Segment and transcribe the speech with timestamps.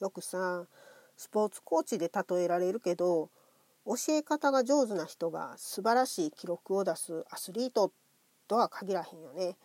[0.00, 0.66] よくさ
[1.16, 3.30] スポーツコーチで例えられるけど
[3.86, 7.92] 教え方が上手な人が素晴らしい記録を出すアスリート
[8.48, 9.56] とは限らへんよね。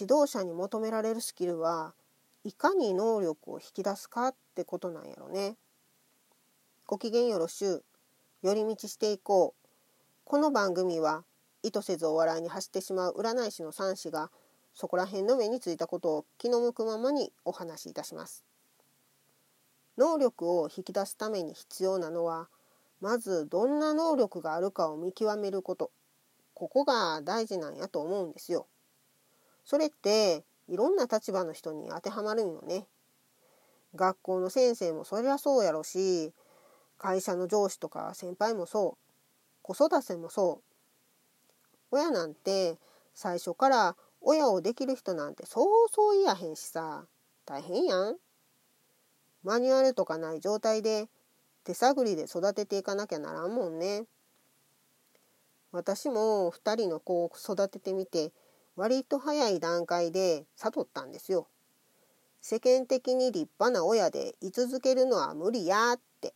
[0.00, 1.94] 指導者に求められるスキルは
[2.42, 5.56] いかに能力を引き出すかってことなんやろね。
[6.86, 7.84] ご機嫌よろしゅう。
[8.42, 9.68] 寄り道していこう。
[10.24, 11.24] この番組は
[11.62, 14.30] 意図せずお笑いに走ってしまう占い師の三子が
[14.74, 18.42] そこら辺の目についたことを気の向くままにお話しいたします。
[19.96, 22.48] 能力を引き出すために必要なのは
[23.00, 25.90] まずどんな能力があるかを見極めること
[26.54, 28.66] ここが大事なんやと思うんですよ。
[29.64, 32.86] それっていろんな立場の人に当てはまるんよね。
[33.94, 36.32] 学校の先生もそりゃそうやろし
[36.98, 39.04] 会社の上司とか先輩もそう
[39.62, 40.74] 子育てもそう
[41.90, 42.76] 親なんて
[43.14, 47.04] 最初から親をできる人なんてそうそういやへんしさ
[47.46, 48.16] 大変やん。
[49.44, 51.08] マニュアルとかない状態で
[51.64, 54.04] 手探りで育てていかなきゃならんもんね。
[55.70, 58.32] 私も2人の子を育ててみて
[58.76, 61.46] 割と早い段階で悟ったんですよ。
[62.40, 66.34] 世間的に立派な親で居続けるのは無理やって。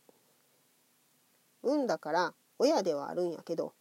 [1.63, 3.73] 産んだから親ではあるんやけど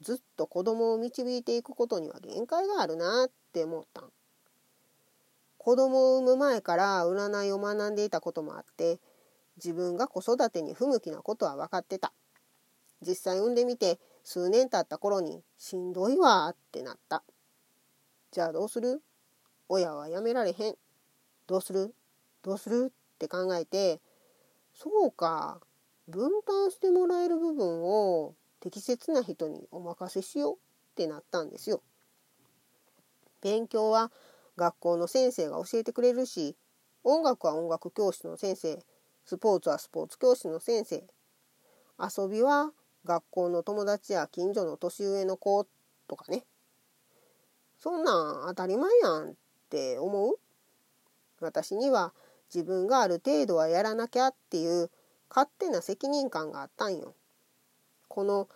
[0.00, 4.12] ずっと子供を導いていくことには限界があるなって思ったん。
[5.62, 8.98] 子供を産む前から占いを学んでいたこともあって
[9.56, 12.14] 自分が子育てに不向きなことは分かってた。
[13.02, 17.22] 実際産んでみて数年経った頃にしんどいわってなった。
[18.30, 19.02] じゃあどうする？
[19.68, 20.76] 親はやめられへん。
[21.46, 21.94] どうする？
[22.42, 22.90] どうする？
[22.90, 24.00] って考えて
[24.72, 25.60] そうか。
[26.08, 30.58] 分担してもらえる部分を適切な人にお任せしようっ
[30.94, 31.82] てなったんですよ。
[33.42, 34.10] 勉強は
[34.56, 36.56] 学校の先生が教えてくれるし
[37.04, 38.78] 音楽は音楽教室の先生
[39.24, 41.04] スポーツはスポーツ教室の先生。
[41.98, 42.72] 遊びは
[43.04, 45.66] 学校の友達や近所の年上の子
[46.08, 46.44] とかね。
[47.78, 49.34] そんなん当たり前やんっ
[49.70, 50.38] て思う？
[51.40, 52.12] 私には
[52.52, 54.90] 自分がある程度はやらなきゃっていう
[55.30, 57.14] 勝手な責任感があったんよ。
[58.08, 58.48] この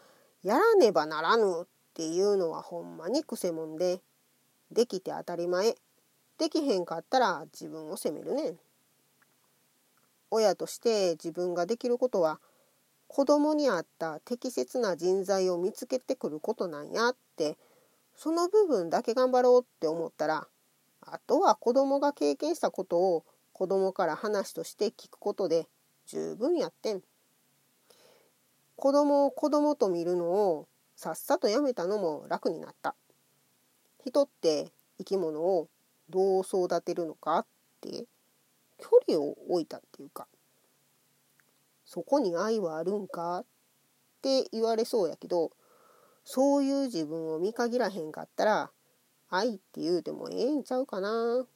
[0.42, 4.00] やらねばならぬっていうのはほんまにくせ者で
[4.72, 5.76] できて当たり前。
[6.38, 8.54] できへんかったら自分を責めるね。
[10.30, 12.40] 親として自分ができることは
[13.06, 17.56] 子供に合った適切な人材を見つけてくることなんやって
[18.16, 20.48] その部分だけ頑張ろうって思ったら
[21.00, 25.68] あとは子供が経験したことを子供から話として聞くことで
[26.06, 27.02] 十分やってん。
[28.76, 32.96] 子供を子供と見るのをさっさとやめたのも楽になった。
[34.04, 35.68] 人って生き物を
[36.10, 37.46] どう育てるのかっ
[37.80, 38.04] て
[38.78, 40.26] 距離を置いたっていうか
[41.84, 43.44] そこに愛はあるんかっ
[44.22, 45.50] て言われそうやけど
[46.24, 48.70] そういう自分を見限らへんかったら
[49.30, 51.46] 愛って言うてもええんちゃうかな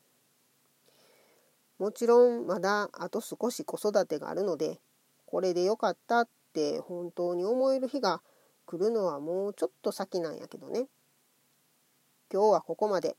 [1.79, 4.81] もちろんまだあと少し子育てがあるので
[5.27, 8.21] これでよかったって本当に思える日が
[8.67, 10.87] 来るのはもうちょっと先なんやけどね
[12.33, 13.17] 今日はここまで。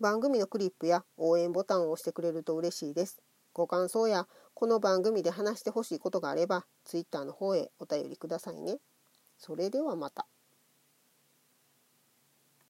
[0.00, 3.22] 番組のクリップや応援ボタンを押してくれると嬉しいです。
[3.52, 8.78] ご感想やこの番組で話してほしいことがあれば Twitter の方へお便りくださいね。
[9.36, 10.26] それではまた。